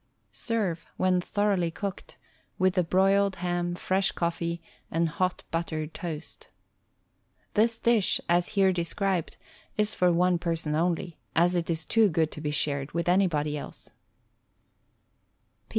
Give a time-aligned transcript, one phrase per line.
[0.31, 2.17] Serve, when thoroughly cooked,
[2.57, 6.47] with the broiled ham, fresh coffee, and hot buttered toast.
[7.53, 9.37] This dish, as here described,
[9.77, 13.55] is for one person only— as it is too good to be shared with anybody
[13.55, 13.91] else.